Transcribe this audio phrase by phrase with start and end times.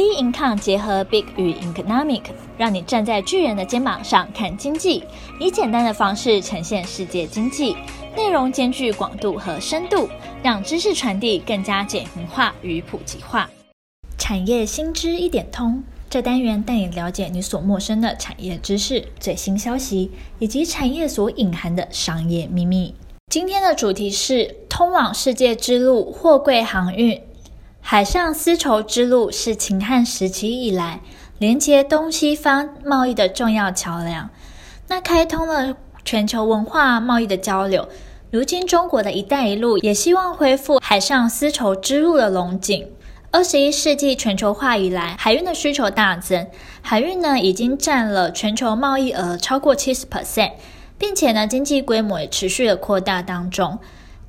[0.00, 2.22] B Income 结合 Big 与 Economic，
[2.56, 5.04] 让你站在巨人的肩膀上看经济，
[5.38, 7.76] 以简单的方式呈现世界经济，
[8.16, 10.08] 内容兼具广度和深度，
[10.42, 13.50] 让知识传递更加简明化与普及化。
[14.16, 22.94] 产业新知一点通，这单元带你了解你所陌生的产业知识、最新消息，以及产业所隐含的商业秘密。
[23.30, 27.20] 今天的主题是通往世界之路——货柜航运。
[27.90, 31.00] 海上丝绸之路是秦汉时期以来
[31.38, 34.30] 连接东西方贸易的重要桥梁，
[34.86, 35.74] 那开通了
[36.04, 37.88] 全球文化贸易的交流。
[38.30, 42.86] 如今，中国的一带一路也希望恢复海上丝绸之路的龙井。
[43.32, 46.46] 二十一世纪全球化以来，海运的需求大增，
[46.82, 50.52] 海运呢已经占了全球贸易额超过七十 percent，
[50.96, 53.80] 并且呢经济规模也持续的扩大当中。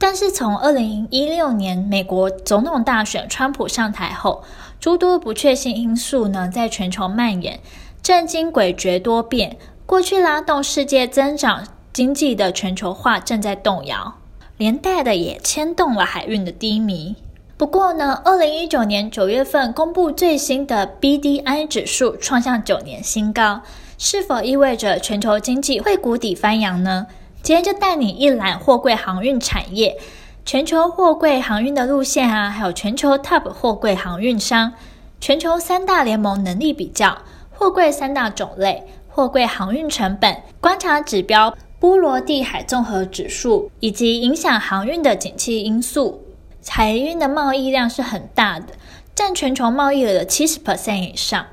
[0.00, 4.44] 但是从二零一六年美国总统大选，川普上台后，
[4.78, 7.58] 诸多不确定因素呢在全球蔓延，
[8.00, 14.14] 政经诡谲多变，过去拉动世界增长经济的全球化正在动摇，
[14.56, 17.16] 连带的也牵动了海运的低迷。
[17.56, 23.62] 不过呢，二零一九年九月份公布最新的 BDI 指数创下九年新高，
[23.98, 27.08] 是否意味着全球经济会谷底翻扬呢？
[27.42, 29.96] 今天就带你一览货柜航运产业，
[30.44, 34.74] 全球货柜航运的路线啊，还有全球 TOP 货柜航运商，
[35.18, 37.16] 全球三大联盟能力比较，
[37.50, 46.22] 货柜三大种类，货柜航运成本观察指标，波罗的海综合指数，以及影响航运的景气因素。
[46.66, 48.74] 海运的贸易量是很大的，
[49.14, 51.46] 占全球贸易额的七十 percent 以上。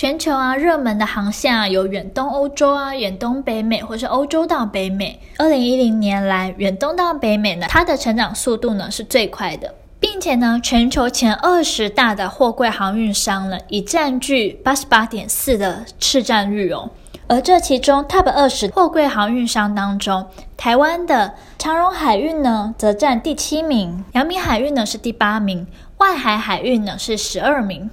[0.00, 5.20] 全球啊，热门的航线啊，有远东欧洲啊，远东北美，或是欧洲到北美。
[5.36, 16.88] 二零一零年来，远东到北美呢，它的成长速度呢是最快的，并且呢，全球前二十大的货柜航运商呢，已占据八十八点四的市占率哦。
[17.26, 20.26] 而这其中 Top 二十货柜航运商当中，
[20.56, 25.66] 台湾的长荣海运呢，则占第七名；阳明海运呢是第八名；
[25.98, 27.90] 外海海运呢是十二名。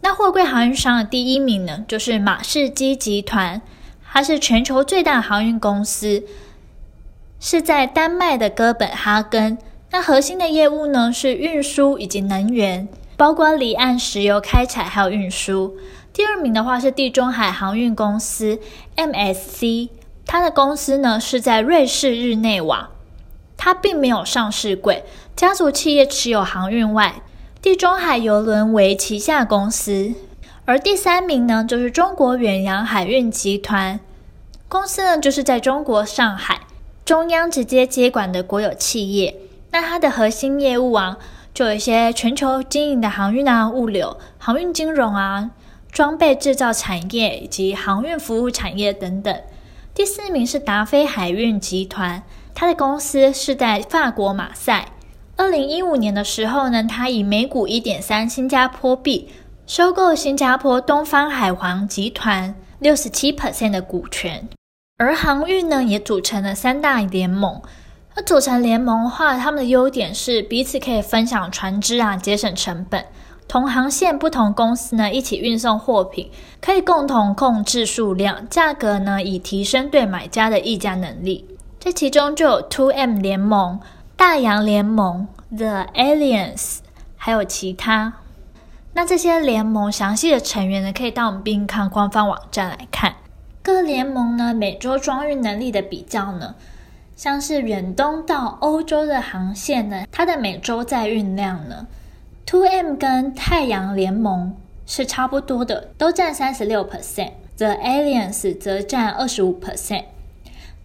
[0.00, 3.60] 那货柜航运商的第一名呢，就是马士基集团，
[4.10, 6.24] 它是全球最大航运公司，
[7.40, 9.58] 是在丹麦的哥本哈根。
[9.90, 12.86] 那核心的业务呢，是运输以及能源，
[13.16, 15.76] 包括离岸石油开采还有运输。
[16.12, 18.60] 第二名的话是地中海航运公司
[18.96, 19.88] MSC，
[20.26, 22.90] 它的公司呢是在瑞士日内瓦，
[23.56, 25.04] 它并没有上市柜，
[25.34, 27.22] 家族企业持有航运外。
[27.60, 30.14] 地中海邮轮为旗下公司，
[30.64, 33.98] 而第三名呢，就是中国远洋海运集团
[34.68, 36.60] 公司呢，就是在中国上海
[37.04, 39.34] 中央直接接管的国有企业。
[39.72, 41.18] 那它的核心业务啊，
[41.52, 45.50] 就有一些全球经营的航运啊、物流、航运金融啊、
[45.90, 49.36] 装备制造产业以及航运服务产业等等。
[49.92, 52.22] 第四名是达飞海运集团，
[52.54, 54.92] 它的公司是在法国马赛。
[55.38, 59.28] 二零一五年的时候呢，他以每股一点三新加坡币
[59.68, 64.48] 收购新加坡东方海皇集团六十七 percent 的股权，
[64.96, 67.62] 而航运呢也组成了三大联盟。
[68.16, 73.04] 那组成联盟的话，他们的优点是彼此可以分享船只啊，节省成本。
[73.46, 76.28] 同航线不同公司呢一起运送货品，
[76.60, 81.46] 可以共同控制数量，价格呢以提升对买家的议价能力。
[81.78, 83.78] 这其中就有 Two M 联盟。
[84.18, 86.78] 大洋联盟 The Alliance，
[87.16, 88.14] 还有其他，
[88.92, 93.14] 那这些联盟详细的成员呢，可以到我们 bin con 官方网站来看。
[93.62, 96.56] 各联盟呢，每周装运能力的比较呢，
[97.14, 101.86] 像是远东到欧洲的航线呢，它的每周载运量呢
[102.44, 104.52] ，Two M 跟太阳联盟
[104.84, 110.06] 是差不多的，都占三十六 percent，The Alliance 则占二十五 percent。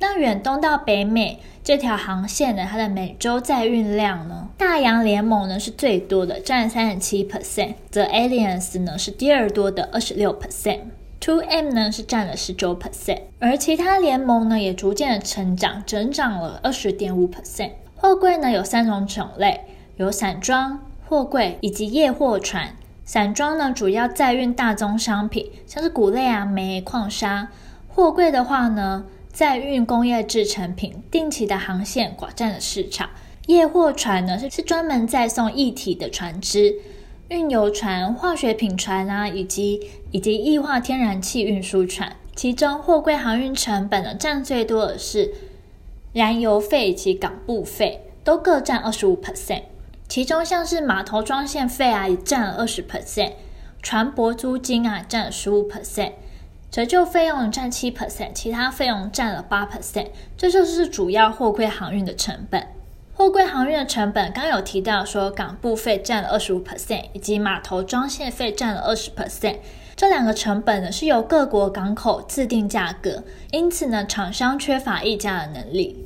[0.03, 17.71] 那远东到北美这条航线呢，它的每周载运量呢，大洋联盟呢是最多的，占三十七 percent；The Alliance 呢是第二多的，二十六 percent；Two M 呢是占了十九 percent，而其他联盟呢也逐渐的成长，增长了二十点五 percent。
[17.95, 19.61] 货柜呢有三种种类，
[19.95, 22.75] 有散装货柜以及夜货船。
[23.05, 27.47] 散装呢主要载运大宗商品，像是谷类啊、煤、矿砂；
[27.87, 33.09] 货柜的话呢，载运工业制成品，定期的航线寡占了市场。
[33.47, 36.75] 夜货船呢是是专门载送液体的船只，
[37.29, 42.15] 运油船、化学品船啊，以及以及液化天然气运输船。
[42.35, 45.33] 其中货柜航运成本呢占最多的是
[46.13, 49.63] 燃油费以及港埠费，都各占二十五 percent。
[50.07, 53.33] 其中像是码头装线费啊也占了二十 percent，
[53.81, 56.11] 船舶租金啊占了十五 percent，
[56.73, 62.65] 折旧费用占七 percent，其他费用占了八 percent，这就是主要货柜航运的成本。
[63.13, 69.57] 货柜航运的成本刚有提到说，港部费占了二十五 percent，以及码头装卸费占了二十 percent。
[69.95, 76.03] 这两个成本呢是由各国港口自定价格，因此呢厂商缺乏议价的能力。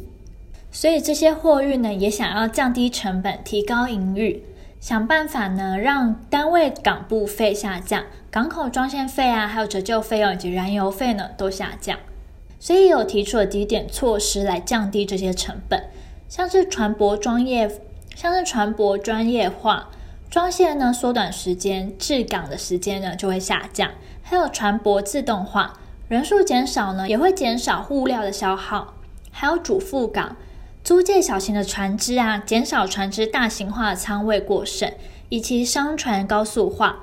[0.70, 4.44] 所以这些货运呢也想要降低成本，提高盈余，
[4.80, 11.98] 想办法呢让单位港部费下降，港口装卸费啊，还有折旧费用以及燃油费呢都下降。
[12.60, 15.84] 所以有提出了几点措施来降低这些成本，
[16.30, 17.70] 像是船舶专业，
[18.16, 19.90] 像是船舶专业化，
[20.30, 23.92] 装卸呢缩短时间，滞港的时间呢就会下降，
[24.22, 25.74] 还有船舶自动化，
[26.08, 28.94] 人数减少呢也会减少物料的消耗，
[29.32, 30.36] 还有主副港。
[30.88, 34.90] 租借小型的船只啊，减少船只大型化的舱位过剩，
[35.28, 37.02] 以及商船高速化，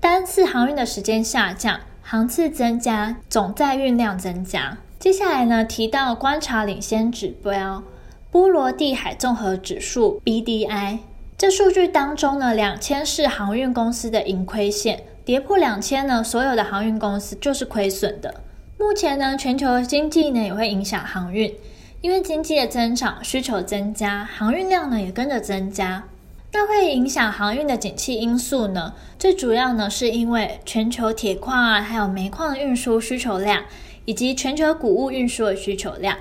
[0.00, 4.78] 单次航运的时间下降，航次增加，总载运量增加。
[4.98, 7.82] 接下来呢，提到观察领先指标
[8.30, 11.00] 波罗的海综合指数 BDI，
[11.36, 18.40] 这数据当中呢，两千是航运公司的盈亏线，跌破两千呢，所有的航运公司就是亏损的。
[18.78, 21.54] 目前呢，全球经济呢也会影响航运。
[22.00, 26.04] 因为经济的增长，需求增加，航运量呢也跟着增加。
[26.52, 28.94] 那会影响航运的景气因素呢？
[29.18, 33.64] 最主要呢是因为全球铁矿啊，还有煤矿的运输需求量，
[34.04, 36.16] 以及全球谷物运输的需求量，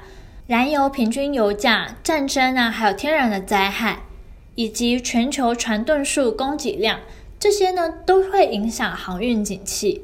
[0.48, 4.00] 燃油平均油价、战争啊，还有天然的灾害，
[4.56, 7.00] 以及全球船吨数、供给量，
[7.40, 10.04] 这些呢都会影响航运景气。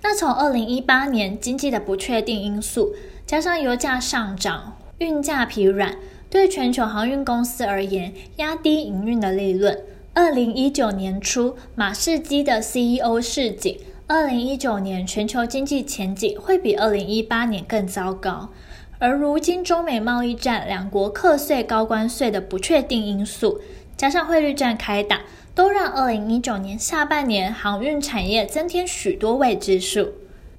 [0.00, 2.94] 那从二零一八年经济的不确定因素，
[3.26, 4.78] 加上油价上涨。
[4.98, 5.96] 运价疲软，
[6.30, 9.78] 对全球航运公司而言，压低营运的利润。
[10.14, 18.50] 二零一九年初，马士基的 CEO 示警，二零一九年全球经济前景会比二零一八年更糟糕。
[18.98, 23.60] 而如今中美贸易战、两国课税高关税的不确定因素，
[23.96, 25.22] 加上汇率战开打，
[25.54, 30.12] 都让二零一九年下半年航运产业增添许多未知数。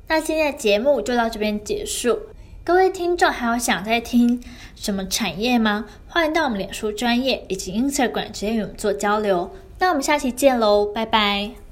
[0.10, 2.20] 那今天的节目就到这边结束。
[2.66, 4.42] 各位听众，还有想再听
[4.74, 5.84] 什么产业吗？
[6.08, 9.52] 欢迎到我们脸书专业以及 Instagram 直接与我们做交流。
[9.80, 11.63] 那我们下期见喽，拜拜。